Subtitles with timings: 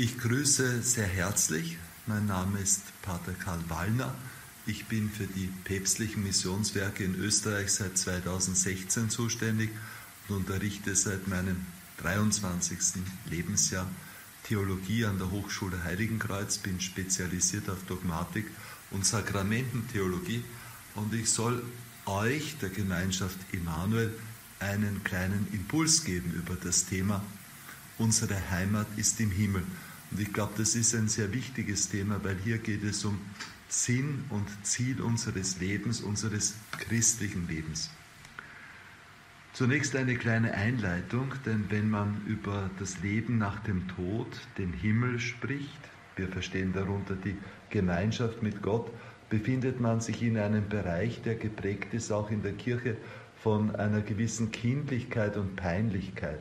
[0.00, 1.76] Ich grüße sehr herzlich.
[2.06, 4.14] Mein Name ist Pater Karl Wallner.
[4.64, 9.70] Ich bin für die päpstlichen Missionswerke in Österreich seit 2016 zuständig
[10.28, 11.66] und unterrichte seit meinem
[11.96, 12.78] 23.
[13.28, 13.88] Lebensjahr
[14.44, 18.46] Theologie an der Hochschule Heiligenkreuz, bin spezialisiert auf Dogmatik
[18.92, 20.44] und Sakramententheologie
[20.94, 21.60] und ich soll
[22.06, 24.14] euch, der Gemeinschaft Immanuel,
[24.60, 27.20] einen kleinen Impuls geben über das Thema
[27.98, 29.64] Unsere Heimat ist im Himmel.
[30.10, 33.20] Und ich glaube, das ist ein sehr wichtiges Thema, weil hier geht es um
[33.68, 37.90] Sinn und Ziel unseres Lebens, unseres christlichen Lebens.
[39.52, 45.18] Zunächst eine kleine Einleitung, denn wenn man über das Leben nach dem Tod, den Himmel
[45.18, 45.80] spricht,
[46.16, 47.36] wir verstehen darunter die
[47.70, 48.90] Gemeinschaft mit Gott,
[49.28, 52.96] befindet man sich in einem Bereich, der geprägt ist auch in der Kirche
[53.42, 56.40] von einer gewissen Kindlichkeit und Peinlichkeit.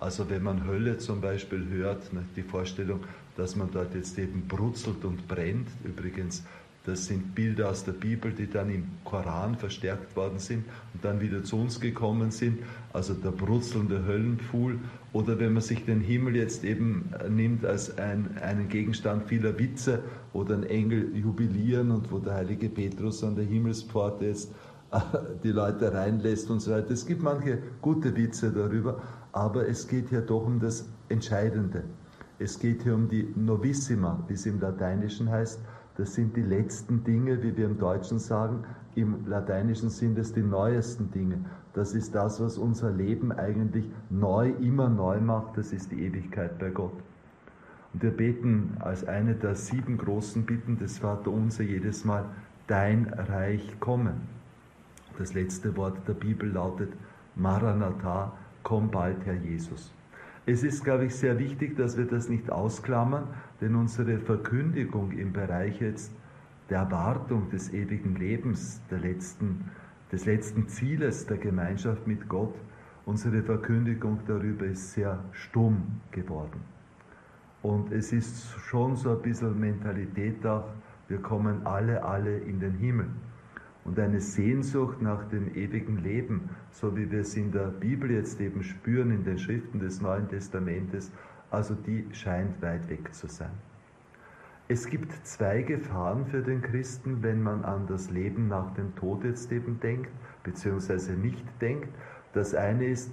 [0.00, 3.00] Also wenn man Hölle zum Beispiel hört, ne, die Vorstellung,
[3.36, 6.44] dass man dort jetzt eben brutzelt und brennt, übrigens,
[6.84, 11.18] das sind Bilder aus der Bibel, die dann im Koran verstärkt worden sind und dann
[11.18, 12.58] wieder zu uns gekommen sind,
[12.92, 14.78] also der brutzelnde Höllenpfuhl.
[15.14, 20.02] Oder wenn man sich den Himmel jetzt eben nimmt als ein, einen Gegenstand vieler Witze,
[20.34, 24.52] wo dann Engel jubilieren und wo der heilige Petrus an der Himmelspforte jetzt
[25.42, 26.90] die Leute reinlässt und so weiter.
[26.90, 29.00] Es gibt manche gute Witze darüber,
[29.34, 31.82] aber es geht hier doch um das Entscheidende.
[32.38, 35.60] Es geht hier um die Novissima, wie es im Lateinischen heißt.
[35.96, 38.64] Das sind die letzten Dinge, wie wir im Deutschen sagen.
[38.94, 41.38] Im Lateinischen sind es die neuesten Dinge.
[41.72, 45.58] Das ist das, was unser Leben eigentlich neu, immer neu macht.
[45.58, 46.94] Das ist die Ewigkeit bei Gott.
[47.92, 52.24] Und wir beten als eine der sieben großen Bitten des Vaterunser jedes Mal,
[52.68, 54.14] dein Reich komme.
[55.18, 56.92] Das letzte Wort der Bibel lautet
[57.34, 58.32] Maranatha,
[58.64, 59.94] komm bald, Herr Jesus.
[60.46, 63.28] Es ist, glaube ich, sehr wichtig, dass wir das nicht ausklammern,
[63.60, 66.12] denn unsere Verkündigung im Bereich jetzt
[66.68, 69.70] der Erwartung des ewigen Lebens, der letzten,
[70.10, 72.54] des letzten Zieles der Gemeinschaft mit Gott,
[73.06, 76.60] unsere Verkündigung darüber ist sehr stumm geworden.
[77.62, 80.68] Und es ist schon so ein bisschen Mentalität auch,
[81.08, 83.06] wir kommen alle, alle in den Himmel
[83.84, 88.40] und eine Sehnsucht nach dem ewigen Leben, so wie wir es in der Bibel jetzt
[88.40, 91.12] eben spüren, in den Schriften des Neuen Testamentes,
[91.50, 93.52] also die scheint weit weg zu sein.
[94.66, 99.22] Es gibt zwei Gefahren für den Christen, wenn man an das Leben nach dem Tod
[99.22, 100.08] jetzt eben denkt,
[100.42, 101.88] beziehungsweise nicht denkt.
[102.32, 103.12] Das eine ist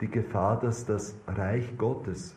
[0.00, 2.34] die Gefahr, dass das Reich Gottes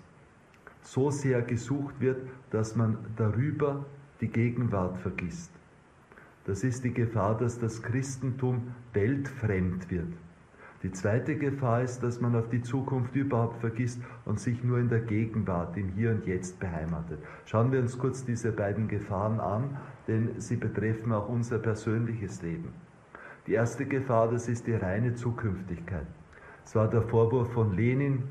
[0.82, 3.86] so sehr gesucht wird, dass man darüber
[4.20, 5.52] die Gegenwart vergisst.
[6.52, 10.12] Das ist die Gefahr, dass das Christentum weltfremd wird.
[10.84, 14.90] Die zweite Gefahr ist, dass man auf die Zukunft überhaupt vergisst und sich nur in
[14.90, 17.20] der Gegenwart, im Hier und Jetzt beheimatet.
[17.46, 19.78] Schauen wir uns kurz diese beiden Gefahren an,
[20.10, 22.74] denn sie betreffen auch unser persönliches Leben.
[23.48, 26.08] Die erste Gefahr, das ist die reine Zukünftigkeit.
[26.66, 28.24] Es war der Vorwurf von Lenin,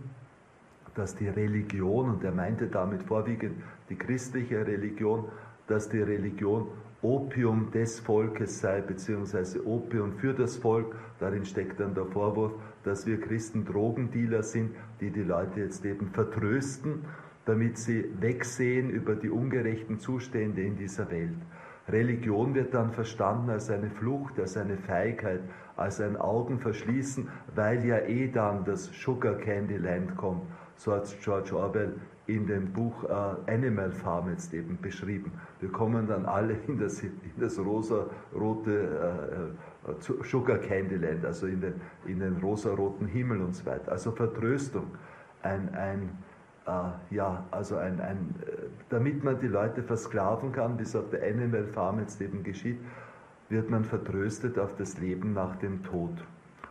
[0.94, 5.24] dass die Religion, und er meinte damit vorwiegend die christliche Religion,
[5.68, 6.66] dass die Religion
[7.02, 10.94] Opium des Volkes sei, beziehungsweise Opium für das Volk.
[11.18, 12.52] Darin steckt dann der Vorwurf,
[12.84, 17.04] dass wir Christen Drogendealer sind, die die Leute jetzt eben vertrösten,
[17.46, 21.36] damit sie wegsehen über die ungerechten Zustände in dieser Welt.
[21.88, 25.40] Religion wird dann verstanden als eine Flucht, als eine Feigheit,
[25.76, 30.42] als ein Augenverschließen, weil ja eh dann das Sugar Candy Land kommt.
[30.76, 31.94] So hat George Orwell
[32.30, 35.32] in dem Buch äh, Animal Farm jetzt eben beschrieben.
[35.58, 38.70] Wir kommen dann alle in das, in das rosa-rote
[39.86, 41.74] äh, äh Sugar Candy Land, also in den,
[42.06, 43.90] in den rosa-roten Himmel und so weiter.
[43.92, 44.86] Also Vertröstung,
[45.42, 46.10] ein, ein
[46.66, 51.10] äh, ja, also ein, ein, äh, damit man die Leute versklaven kann, wie es auf
[51.10, 52.78] der Animal Farm jetzt eben geschieht,
[53.48, 56.12] wird man vertröstet auf das Leben nach dem Tod.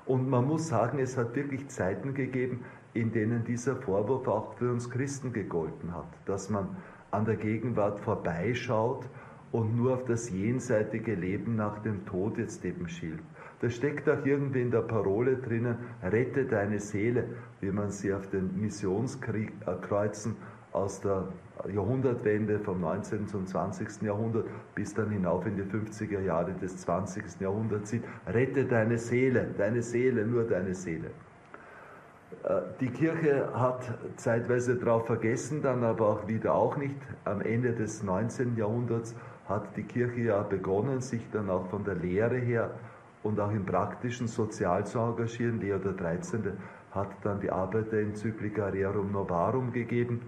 [0.05, 4.71] Und man muss sagen, es hat wirklich Zeiten gegeben, in denen dieser Vorwurf auch für
[4.71, 6.77] uns Christen gegolten hat, dass man
[7.11, 9.05] an der Gegenwart vorbeischaut
[9.51, 13.21] und nur auf das jenseitige Leben nach dem Tod jetzt eben schielt.
[13.61, 17.25] Da steckt auch irgendwie in der Parole drinnen, rette deine Seele,
[17.59, 20.35] wie man sie auf den Missionskreuzen
[20.71, 21.27] aus der
[21.67, 23.27] Jahrhundertwende vom 19.
[23.27, 24.03] zum 20.
[24.03, 24.45] Jahrhundert
[24.75, 27.41] bis dann hinauf in die 50er Jahre des 20.
[27.41, 28.03] Jahrhunderts sieht.
[28.27, 31.09] Rette deine Seele, deine Seele, nur deine Seele.
[32.43, 33.83] Äh, die Kirche hat
[34.17, 36.95] zeitweise darauf vergessen, dann aber auch wieder auch nicht.
[37.25, 38.55] Am Ende des 19.
[38.55, 39.15] Jahrhunderts
[39.47, 42.71] hat die Kirche ja begonnen, sich dann auch von der Lehre her
[43.23, 45.59] und auch im praktischen sozial zu engagieren.
[45.59, 46.53] Leo XIII.
[46.91, 50.21] hat dann die Arbeit der Enzyklika Rerum Novarum gegeben.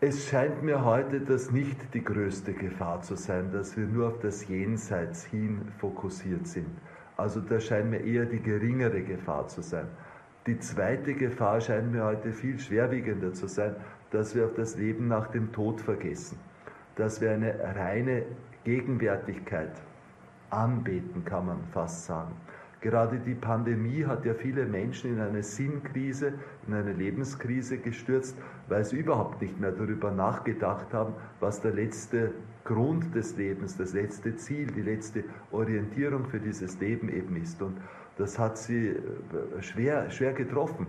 [0.00, 4.18] Es scheint mir heute, dass nicht die größte Gefahr zu sein, dass wir nur auf
[4.20, 6.68] das Jenseits hin fokussiert sind.
[7.16, 9.86] Also da scheint mir eher die geringere Gefahr zu sein.
[10.46, 13.76] Die zweite Gefahr scheint mir heute viel schwerwiegender zu sein,
[14.10, 16.38] dass wir auf das Leben nach dem Tod vergessen,
[16.96, 18.24] dass wir eine reine
[18.64, 19.72] Gegenwärtigkeit
[20.50, 22.34] anbeten, kann man fast sagen.
[22.84, 26.34] Gerade die Pandemie hat ja viele Menschen in eine Sinnkrise,
[26.68, 28.36] in eine Lebenskrise gestürzt,
[28.68, 32.32] weil sie überhaupt nicht mehr darüber nachgedacht haben, was der letzte
[32.62, 37.62] Grund des Lebens, das letzte Ziel, die letzte Orientierung für dieses Leben eben ist.
[37.62, 37.78] Und
[38.18, 38.98] das hat sie äh,
[39.62, 40.86] schwer, schwer getroffen.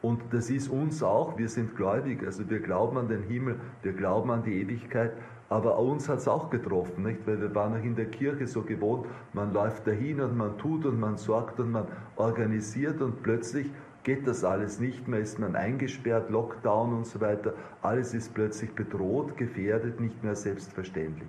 [0.00, 3.92] Und das ist uns auch, wir sind gläubig, also wir glauben an den Himmel, wir
[3.92, 5.12] glauben an die Ewigkeit,
[5.52, 7.26] aber uns hat es auch getroffen, nicht?
[7.26, 10.86] weil wir waren auch in der Kirche so gewohnt, man läuft dahin und man tut
[10.86, 13.70] und man sorgt und man organisiert und plötzlich
[14.02, 17.52] geht das alles nicht mehr, ist man eingesperrt, Lockdown und so weiter,
[17.82, 21.28] alles ist plötzlich bedroht, gefährdet, nicht mehr selbstverständlich.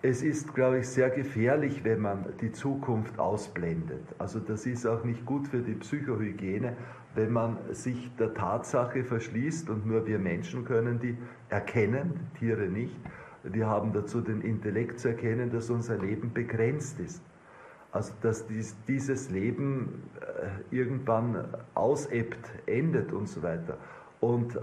[0.00, 4.04] Es ist, glaube ich, sehr gefährlich, wenn man die Zukunft ausblendet.
[4.18, 6.76] Also das ist auch nicht gut für die Psychohygiene,
[7.16, 11.16] wenn man sich der Tatsache verschließt und nur wir Menschen können die
[11.48, 12.96] erkennen, Tiere nicht.
[13.42, 17.22] Wir haben dazu den Intellekt zu erkennen, dass unser Leben begrenzt ist.
[17.92, 23.78] Also dass dies, dieses Leben äh, irgendwann ausebbt, endet und so weiter.
[24.20, 24.60] Und äh,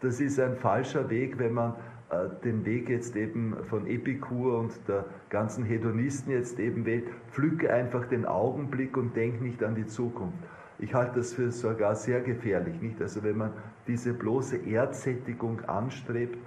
[0.00, 1.74] das ist ein falscher Weg, wenn man
[2.10, 7.08] äh, den Weg jetzt eben von Epikur und der ganzen Hedonisten jetzt eben wählt.
[7.32, 10.38] Pflücke einfach den Augenblick und denk nicht an die Zukunft.
[10.82, 12.80] Ich halte das für sogar sehr gefährlich.
[12.80, 13.00] Nicht?
[13.02, 13.52] Also wenn man
[13.86, 16.38] diese bloße Erdsättigung anstrebt,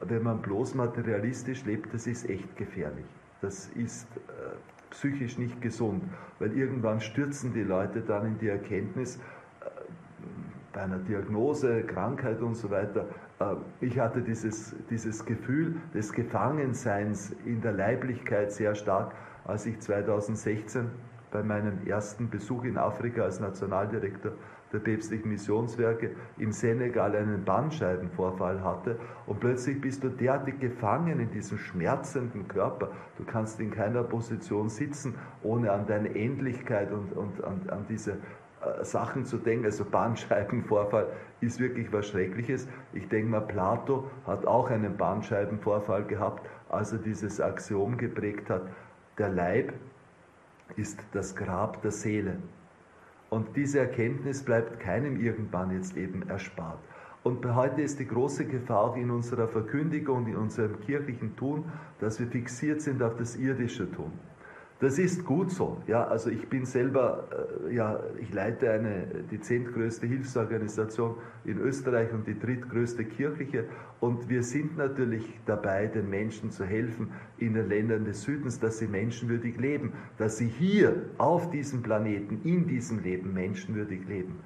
[0.00, 3.04] wenn man bloß materialistisch lebt, das ist echt gefährlich.
[3.40, 6.04] Das ist äh, psychisch nicht gesund,
[6.38, 9.20] weil irgendwann stürzen die Leute dann in die Erkenntnis, äh,
[10.72, 13.06] bei einer Diagnose, Krankheit und so weiter,
[13.40, 19.14] äh, ich hatte dieses, dieses Gefühl des Gefangenseins in der Leiblichkeit sehr stark,
[19.44, 20.90] als ich 2016
[21.32, 24.32] bei meinem ersten Besuch in Afrika als Nationaldirektor
[24.72, 31.30] der päpstlichen Missionswerke im Senegal einen Bandscheibenvorfall hatte und plötzlich bist du derartig gefangen in
[31.30, 32.90] diesem schmerzenden Körper.
[33.18, 38.12] Du kannst in keiner Position sitzen, ohne an deine Endlichkeit und, und an, an diese
[38.12, 39.66] äh, Sachen zu denken.
[39.66, 41.08] Also Bandscheibenvorfall
[41.40, 42.68] ist wirklich was Schreckliches.
[42.92, 48.62] Ich denke mal, Plato hat auch einen Bandscheibenvorfall gehabt, als er dieses Axiom geprägt hat.
[49.18, 49.74] Der Leib
[50.76, 52.38] ist das Grab der Seele.
[53.30, 56.78] Und diese Erkenntnis bleibt keinem irgendwann jetzt eben erspart.
[57.22, 61.64] Und heute ist die große Gefahr auch in unserer Verkündigung, in unserem kirchlichen Tun,
[62.00, 64.12] dass wir fixiert sind auf das irdische Tun.
[64.82, 65.80] Das ist gut so.
[65.86, 67.28] Ja, also ich bin selber,
[67.68, 71.14] äh, ja, ich leite eine, die zehntgrößte Hilfsorganisation
[71.44, 73.66] in Österreich und die drittgrößte kirchliche.
[74.00, 78.78] Und wir sind natürlich dabei, den Menschen zu helfen in den Ländern des Südens, dass
[78.78, 84.40] sie menschenwürdig leben, dass sie hier auf diesem Planeten, in diesem Leben menschenwürdig leben.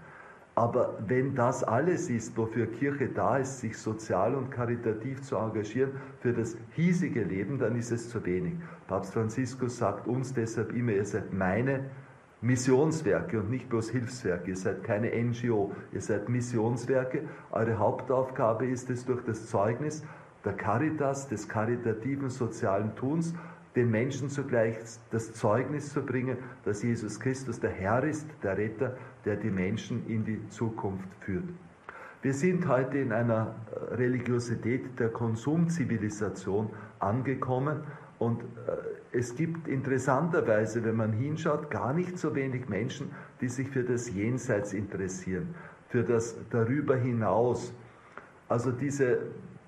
[0.59, 5.91] Aber wenn das alles ist, wofür Kirche da ist, sich sozial und karitativ zu engagieren
[6.21, 8.55] für das hiesige Leben, dann ist es zu wenig.
[8.89, 11.91] Papst Franziskus sagt uns deshalb immer, ihr seid meine
[12.41, 14.51] Missionswerke und nicht bloß Hilfswerke.
[14.51, 17.25] Ihr seid keine NGO, ihr seid Missionswerke.
[17.51, 20.05] Eure Hauptaufgabe ist es, durch das Zeugnis
[20.43, 23.35] der Caritas, des karitativen sozialen Tuns,
[23.77, 24.77] den Menschen zugleich
[25.11, 30.07] das Zeugnis zu bringen, dass Jesus Christus der Herr ist, der Retter, der die Menschen
[30.09, 31.49] in die Zukunft führt.
[32.23, 33.55] Wir sind heute in einer
[33.93, 37.83] Religiosität der Konsumzivilisation angekommen
[38.19, 38.47] und äh,
[39.13, 44.13] es gibt interessanterweise, wenn man hinschaut, gar nicht so wenig Menschen, die sich für das
[44.13, 45.55] Jenseits interessieren,
[45.89, 47.73] für das darüber hinaus.
[48.49, 49.19] Also diese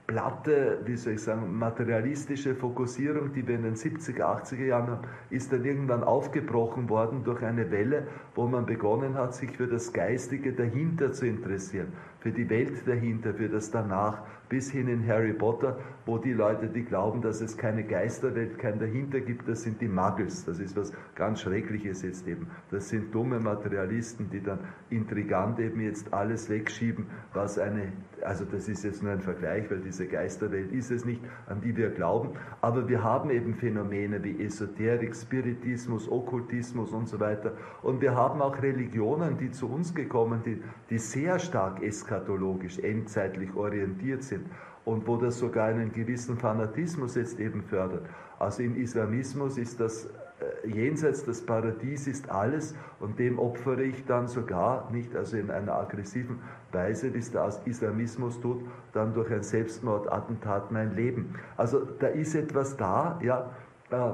[0.09, 5.09] platte, wie soll ich sagen, materialistische Fokussierung, die wir in den 70er, 80er Jahren haben,
[5.29, 9.93] ist dann irgendwann aufgebrochen worden durch eine Welle, wo man begonnen hat, sich für das
[9.93, 15.33] Geistige dahinter zu interessieren, für die Welt dahinter, für das Danach, bis hin in Harry
[15.33, 19.81] Potter, wo die Leute, die glauben, dass es keine Geisterwelt, kein dahinter gibt, das sind
[19.81, 20.45] die Muggles.
[20.45, 22.49] Das ist was ganz Schreckliches jetzt eben.
[22.71, 28.69] Das sind dumme Materialisten, die dann intrigant eben jetzt alles wegschieben, was eine, also das
[28.69, 32.31] ist jetzt nur ein Vergleich, weil diese Geisterwelt ist es nicht, an die wir glauben.
[32.63, 37.53] Aber wir haben eben Phänomene wie Esoterik, Spiritismus, Okkultismus und so weiter.
[37.83, 43.55] Und wir haben auch Religionen, die zu uns gekommen, die, die sehr stark eskatologisch, endzeitlich
[43.55, 44.51] orientiert sind sind
[44.85, 48.07] und wo das sogar einen gewissen Fanatismus jetzt eben fördert.
[48.39, 54.07] Also im Islamismus ist das äh, jenseits des Paradies ist alles und dem opfere ich
[54.07, 56.39] dann sogar, nicht also in einer aggressiven
[56.73, 61.35] Weise, wie es der Islamismus tut, dann durch ein Selbstmordattentat mein Leben.
[61.57, 63.51] Also da ist etwas da, ja,
[63.91, 64.13] äh,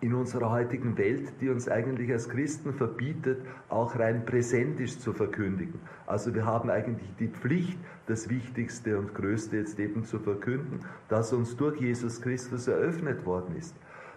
[0.00, 5.80] in unserer heutigen Welt, die uns eigentlich als Christen verbietet, auch rein präsentisch zu verkündigen.
[6.06, 11.32] Also wir haben eigentlich die Pflicht, das Wichtigste und Größte jetzt eben zu verkünden, das
[11.32, 13.74] uns durch Jesus Christus eröffnet worden ist.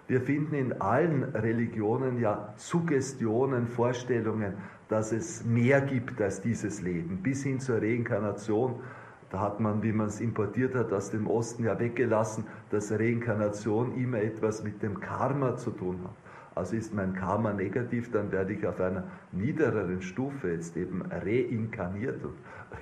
[0.07, 4.53] Wir finden in allen Religionen ja Suggestionen, Vorstellungen,
[4.87, 8.81] dass es mehr gibt als dieses Leben, bis hin zur Reinkarnation.
[9.29, 13.95] Da hat man, wie man es importiert hat, aus dem Osten ja weggelassen, dass Reinkarnation
[13.95, 16.28] immer etwas mit dem Karma zu tun hat.
[16.59, 22.21] Also ist mein Karma negativ, dann werde ich auf einer niedereren Stufe jetzt eben reinkarniert.
[22.21, 22.33] Und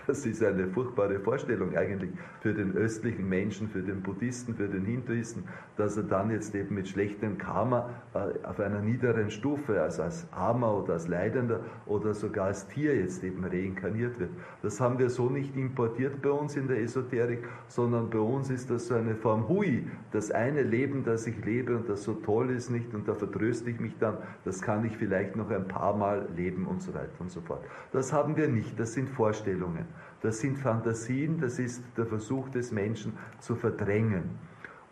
[0.07, 2.09] das ist eine furchtbare Vorstellung eigentlich
[2.41, 5.43] für den östlichen Menschen, für den Buddhisten, für den Hinduisten,
[5.75, 10.27] dass er dann jetzt eben mit schlechtem Karma äh, auf einer niederen Stufe, also als
[10.31, 14.31] Armer oder als Leidender oder sogar als Tier jetzt eben reinkarniert wird.
[14.63, 18.71] Das haben wir so nicht importiert bei uns in der Esoterik, sondern bei uns ist
[18.71, 22.49] das so eine Form Hui, das eine Leben, das ich lebe und das so toll
[22.49, 25.95] ist, nicht, und da vertröste ich mich dann, das kann ich vielleicht noch ein paar
[25.95, 27.63] Mal leben und so weiter und so fort.
[27.91, 29.85] Das haben wir nicht, das sind Vorstellungen.
[30.21, 34.39] Das sind Fantasien, das ist der Versuch des Menschen zu verdrängen.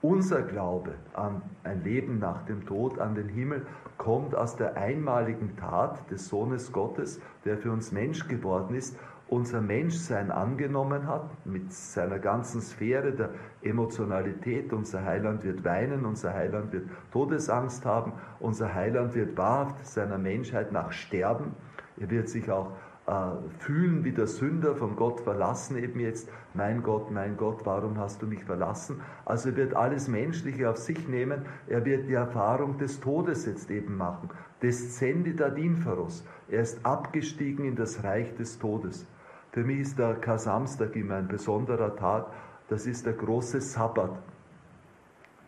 [0.01, 3.65] Unser Glaube an ein Leben nach dem Tod, an den Himmel,
[3.97, 9.61] kommt aus der einmaligen Tat des Sohnes Gottes, der für uns Mensch geworden ist, unser
[9.61, 13.29] Menschsein angenommen hat, mit seiner ganzen Sphäre der
[13.63, 14.71] Emotionalität.
[14.71, 20.71] Unser Heiland wird weinen, unser Heiland wird Todesangst haben, unser Heiland wird wahrhaft seiner Menschheit
[20.71, 21.55] nach sterben.
[21.97, 22.71] Er wird sich auch
[23.59, 28.23] fühlen wie der Sünder, von Gott verlassen eben jetzt, mein Gott, mein Gott, warum hast
[28.23, 28.99] du mich verlassen?
[29.25, 33.69] Also er wird alles Menschliche auf sich nehmen, er wird die Erfahrung des Todes jetzt
[33.69, 34.29] eben machen,
[34.63, 39.05] descendit ad inferos, er ist abgestiegen in das Reich des Todes.
[39.51, 42.25] Für mich ist der Kasamstag immer ein besonderer Tag,
[42.69, 44.17] das ist der große Sabbat.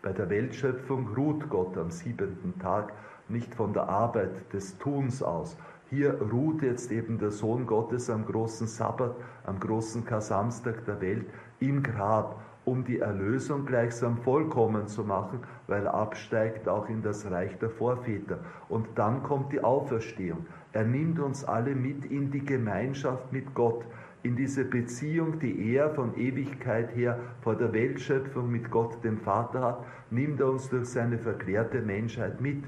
[0.00, 2.92] Bei der Weltschöpfung ruht Gott am siebenten Tag,
[3.28, 5.56] nicht von der Arbeit des Tuns aus,
[5.90, 9.14] hier ruht jetzt eben der Sohn Gottes am großen Sabbat,
[9.44, 11.26] am großen Kasamstag der Welt
[11.60, 17.30] im Grab, um die Erlösung gleichsam vollkommen zu machen, weil er absteigt auch in das
[17.30, 18.40] Reich der Vorväter.
[18.68, 20.46] Und dann kommt die Auferstehung.
[20.72, 23.82] Er nimmt uns alle mit in die Gemeinschaft mit Gott,
[24.22, 29.60] in diese Beziehung, die er von Ewigkeit her vor der Weltschöpfung mit Gott, dem Vater
[29.62, 32.64] hat, nimmt er uns durch seine verklärte Menschheit mit.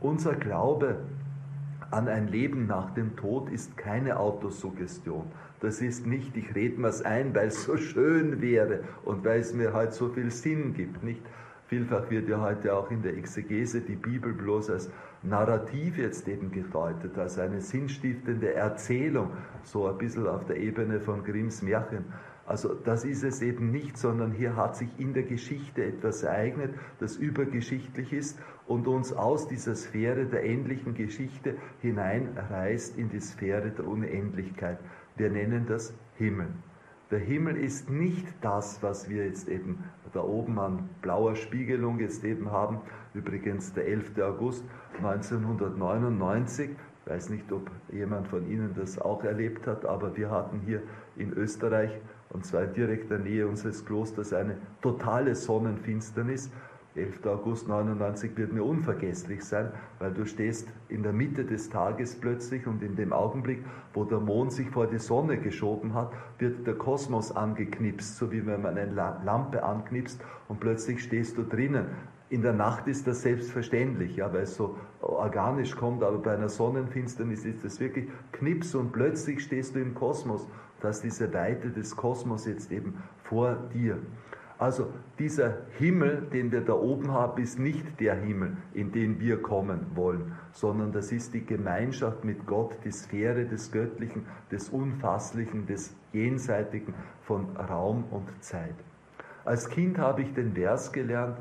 [0.00, 0.96] Unser Glaube
[1.92, 5.26] an ein Leben nach dem Tod ist keine Autosuggestion.
[5.60, 9.52] Das ist nicht, ich rede mir's ein, weil es so schön wäre und weil es
[9.52, 11.22] mir halt so viel Sinn gibt, nicht?
[11.66, 14.90] Vielfach wird ja heute auch in der Exegese die Bibel bloß als
[15.22, 19.30] Narrativ jetzt eben gedeutet, als eine sinnstiftende Erzählung,
[19.62, 22.04] so ein bisschen auf der Ebene von Grimms Märchen.
[22.46, 26.74] Also das ist es eben nicht, sondern hier hat sich in der Geschichte etwas ereignet,
[26.98, 33.70] das übergeschichtlich ist und uns aus dieser Sphäre der endlichen Geschichte hineinreißt in die Sphäre
[33.70, 34.78] der Unendlichkeit.
[35.16, 36.48] Wir nennen das Himmel.
[37.12, 42.24] Der Himmel ist nicht das, was wir jetzt eben da oben an blauer Spiegelung jetzt
[42.24, 42.80] eben haben.
[43.14, 44.18] Übrigens der 11.
[44.22, 44.64] August
[44.96, 46.70] 1999.
[47.04, 50.82] Ich weiß nicht, ob jemand von Ihnen das auch erlebt hat, aber wir hatten hier
[51.16, 51.90] in Österreich
[52.32, 56.50] und zwar in direkter Nähe unseres Klosters eine totale Sonnenfinsternis.
[56.94, 57.24] 11.
[57.26, 62.66] August 99 wird mir unvergesslich sein, weil du stehst in der Mitte des Tages plötzlich
[62.66, 66.74] und in dem Augenblick, wo der Mond sich vor die Sonne geschoben hat, wird der
[66.74, 71.86] Kosmos angeknipst, so wie wenn man eine Lampe anknipst und plötzlich stehst du drinnen.
[72.28, 76.48] In der Nacht ist das selbstverständlich, ja, weil es so organisch kommt, aber bei einer
[76.48, 80.46] Sonnenfinsternis ist es wirklich Knips und plötzlich stehst du im Kosmos
[80.82, 83.98] dass diese Weite des Kosmos jetzt eben vor dir.
[84.58, 89.42] Also dieser Himmel, den wir da oben haben, ist nicht der Himmel, in den wir
[89.42, 95.66] kommen wollen, sondern das ist die Gemeinschaft mit Gott, die Sphäre des Göttlichen, des Unfasslichen,
[95.66, 98.76] des Jenseitigen von Raum und Zeit.
[99.44, 101.38] Als Kind habe ich den Vers gelernt,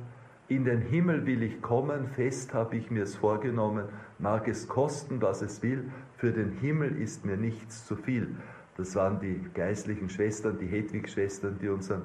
[0.47, 3.85] in den Himmel will ich kommen, fest habe ich mir es vorgenommen,
[4.17, 8.35] mag es kosten, was es will, für den Himmel ist mir nichts zu viel.
[8.77, 12.03] Das waren die geistlichen Schwestern, die Hedwig-Schwestern, die unseren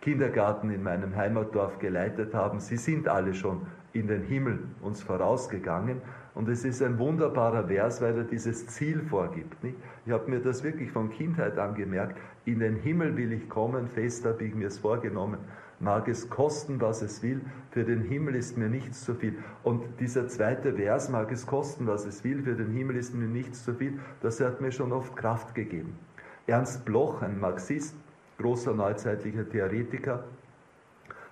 [0.00, 2.60] Kindergarten in meinem Heimatdorf geleitet haben.
[2.60, 6.02] Sie sind alle schon in den Himmel uns vorausgegangen.
[6.34, 9.62] Und es ist ein wunderbarer Vers, weil er dieses Ziel vorgibt.
[9.62, 9.76] Nicht?
[10.04, 12.18] Ich habe mir das wirklich von Kindheit an gemerkt.
[12.44, 15.38] In den Himmel will ich kommen, fest habe ich mir es vorgenommen.
[15.84, 19.36] Mag es kosten, was es will, für den Himmel ist mir nichts zu viel.
[19.62, 23.28] Und dieser zweite Vers, mag es kosten, was es will, für den Himmel ist mir
[23.28, 25.98] nichts zu viel, das hat mir schon oft Kraft gegeben.
[26.46, 27.94] Ernst Bloch, ein Marxist,
[28.38, 30.24] großer neuzeitlicher Theoretiker,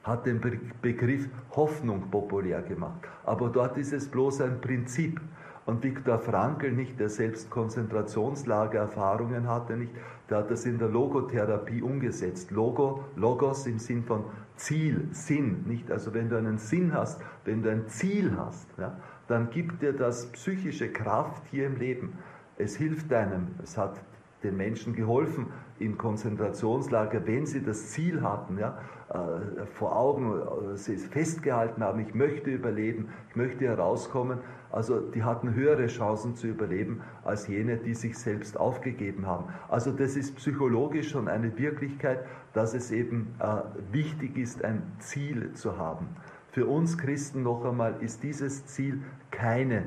[0.05, 0.39] hat den
[0.83, 3.01] Begriff Hoffnung populär gemacht.
[3.25, 5.19] Aber dort ist es bloß ein Prinzip.
[5.65, 9.93] Und Viktor Frankl nicht, der selbst Konzentrationslagererfahrungen hatte, nicht,
[10.29, 12.51] der hat das in der Logotherapie umgesetzt.
[12.51, 14.25] Logo, Logos im Sinn von
[14.57, 15.91] Ziel, Sinn, nicht?
[15.91, 18.97] Also wenn du einen Sinn hast, wenn du ein Ziel hast, ja,
[19.29, 22.19] dann gibt dir das psychische Kraft hier im Leben.
[22.59, 24.01] Es hilft einem, es hat
[24.43, 25.47] den Menschen geholfen
[25.79, 28.79] im Konzentrationslager, wenn sie das Ziel hatten, ja,
[29.13, 34.39] äh, vor Augen, äh, sie festgehalten haben, ich möchte überleben, ich möchte herauskommen.
[34.71, 39.53] Also die hatten höhere Chancen zu überleben als jene, die sich selbst aufgegeben haben.
[39.69, 45.53] Also das ist psychologisch schon eine Wirklichkeit, dass es eben äh, wichtig ist, ein Ziel
[45.53, 46.09] zu haben.
[46.51, 49.85] Für uns Christen noch einmal ist dieses Ziel keine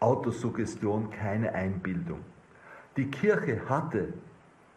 [0.00, 2.20] Autosuggestion, keine Einbildung.
[2.96, 4.14] Die Kirche hatte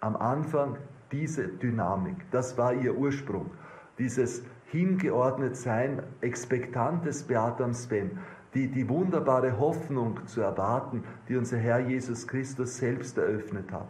[0.02, 0.76] am Anfang
[1.12, 2.18] diese Dynamik.
[2.32, 3.50] Das war ihr Ursprung.
[3.98, 8.12] Dieses hingeordnet sein, expektantes Beatam Spem,
[8.54, 13.88] die, die wunderbare Hoffnung zu erwarten, die unser Herr Jesus Christus selbst eröffnet hat.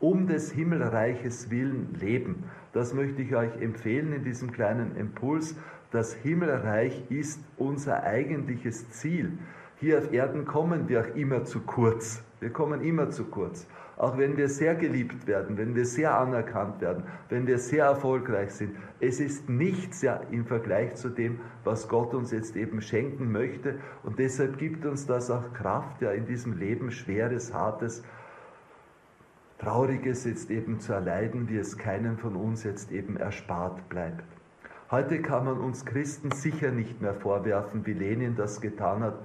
[0.00, 2.44] Um des Himmelreiches willen leben.
[2.72, 5.56] Das möchte ich euch empfehlen in diesem kleinen Impuls.
[5.90, 9.38] Das Himmelreich ist unser eigentliches Ziel.
[9.80, 12.24] Hier auf Erden kommen wir auch immer zu kurz.
[12.40, 13.68] Wir kommen immer zu kurz.
[13.96, 18.50] Auch wenn wir sehr geliebt werden, wenn wir sehr anerkannt werden, wenn wir sehr erfolgreich
[18.50, 18.76] sind.
[18.98, 23.76] Es ist nichts ja im Vergleich zu dem, was Gott uns jetzt eben schenken möchte.
[24.02, 28.02] Und deshalb gibt uns das auch Kraft, ja in diesem Leben schweres, hartes,
[29.60, 34.24] Trauriges jetzt eben zu erleiden, wie es keinem von uns jetzt eben erspart bleibt.
[34.90, 39.18] Heute kann man uns Christen sicher nicht mehr vorwerfen, wie Lenin das getan hat,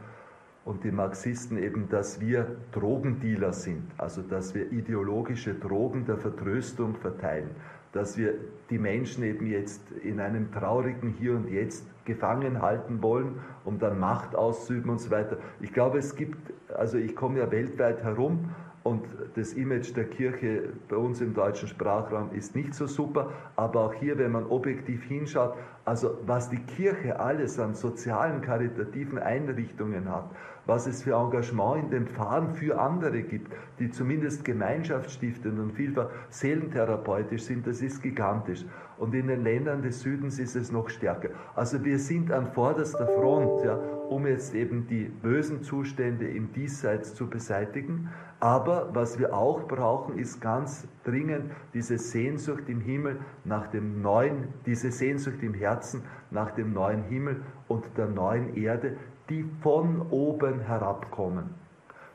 [0.65, 6.95] und die Marxisten eben, dass wir Drogendealer sind, also dass wir ideologische Drogen der Vertröstung
[6.95, 7.49] verteilen,
[7.91, 8.33] dass wir
[8.69, 13.99] die Menschen eben jetzt in einem traurigen Hier und Jetzt gefangen halten wollen, um dann
[13.99, 15.37] Macht auszuüben und so weiter.
[15.61, 18.49] Ich glaube, es gibt, also ich komme ja weltweit herum
[18.83, 23.79] und das Image der Kirche bei uns im deutschen Sprachraum ist nicht so super, aber
[23.79, 30.09] auch hier, wenn man objektiv hinschaut, also was die Kirche alles an sozialen, karitativen Einrichtungen
[30.09, 30.29] hat,
[30.65, 36.09] was es für Engagement in dem Fahren für andere gibt, die zumindest gemeinschaftsstiftend und vielfach
[36.29, 38.65] seelentherapeutisch sind, das ist gigantisch.
[38.97, 41.29] Und in den Ländern des Südens ist es noch stärker.
[41.55, 47.15] Also wir sind an vorderster Front, ja, um jetzt eben die bösen Zustände im Diesseits
[47.15, 48.09] zu beseitigen.
[48.39, 54.49] Aber was wir auch brauchen, ist ganz dringend diese Sehnsucht im Himmel nach dem neuen,
[54.65, 58.97] diese Sehnsucht im Herzen nach dem neuen Himmel und der neuen Erde,
[59.29, 61.51] die von oben herabkommen.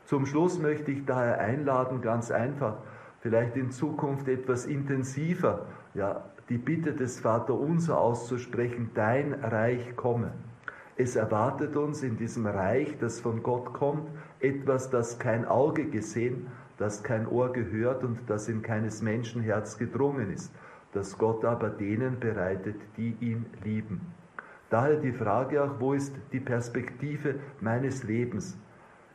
[0.05, 2.77] Zum Schluss möchte ich daher einladen, ganz einfach,
[3.21, 10.31] vielleicht in Zukunft etwas intensiver, ja, die Bitte des Vaterunser auszusprechen, dein Reich komme.
[10.99, 14.09] Es erwartet uns in diesem Reich, das von Gott kommt,
[14.41, 19.77] etwas, das kein Auge gesehen, das kein Ohr gehört und das in keines Menschen Herz
[19.77, 20.53] gedrungen ist,
[20.91, 24.01] das Gott aber denen bereitet, die ihn lieben.
[24.69, 28.57] Daher die Frage auch, wo ist die Perspektive meines Lebens?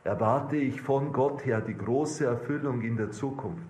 [0.03, 3.61] Erwarte ich von Gott her die große Erfüllung in der Zukunft?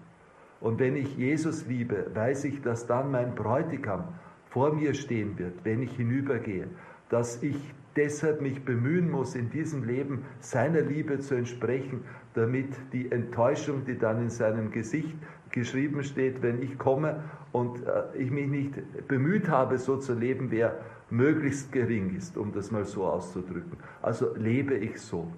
[0.61, 4.05] Und wenn ich Jesus liebe, weiß ich, dass dann mein Bräutigam
[4.51, 6.69] vor mir stehen wird, wenn ich hinübergehe,
[7.09, 7.57] dass ich
[7.95, 12.03] deshalb mich bemühen muss, in diesem Leben seiner Liebe zu entsprechen,
[12.33, 15.15] damit die Enttäuschung, die dann in seinem Gesicht
[15.51, 20.51] geschrieben steht, wenn ich komme und äh, ich mich nicht bemüht habe, so zu leben,
[20.51, 20.77] wie er
[21.09, 23.77] möglichst gering ist, um das mal so auszudrücken.
[24.01, 25.31] Also lebe ich so,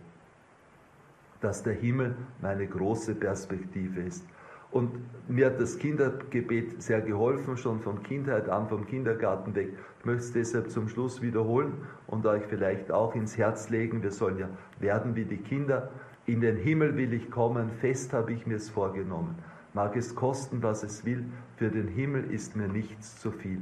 [1.42, 4.26] dass der Himmel meine große Perspektive ist.
[4.72, 4.92] Und
[5.30, 9.74] mir hat das Kindergebet sehr geholfen, schon von Kindheit an, vom Kindergarten weg.
[10.00, 11.74] Ich möchte es deshalb zum Schluss wiederholen
[12.08, 14.04] und euch vielleicht auch ins Herz legen.
[14.04, 14.50] Wir sollen ja
[14.80, 15.90] werden wie die Kinder.
[16.26, 19.36] In den Himmel will ich kommen, fest habe ich mir es vorgenommen.
[19.74, 21.26] Mag es kosten, was es will,
[21.56, 23.62] für den Himmel ist mir nichts zu viel.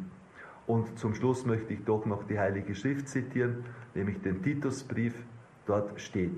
[0.67, 5.13] Und zum Schluss möchte ich doch noch die Heilige Schrift zitieren, nämlich den Titusbrief.
[5.67, 6.31] Dort steht,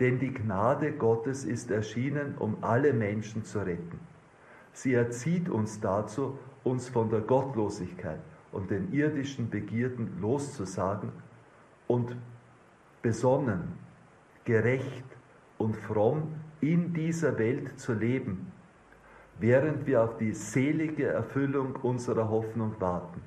[0.00, 3.98] denn die Gnade Gottes ist erschienen, um alle Menschen zu retten.
[4.72, 8.20] Sie erzieht uns dazu, uns von der Gottlosigkeit
[8.52, 11.10] und den irdischen Begierden loszusagen
[11.86, 12.16] und
[13.02, 13.72] besonnen
[14.44, 15.04] gerecht
[15.58, 18.52] und fromm in dieser Welt zu leben,
[19.38, 23.20] während wir auf die selige Erfüllung unserer Hoffnung warten,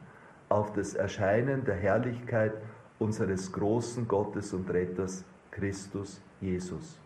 [0.49, 2.53] auf das Erscheinen der Herrlichkeit
[2.99, 6.99] unseres großen Gottes und Retters Christus Jesus.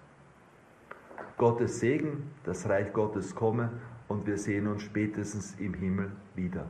[1.37, 3.69] Gottes Segen, das Reich Gottes komme
[4.07, 6.67] und wir sehen uns spätestens im Himmel wieder.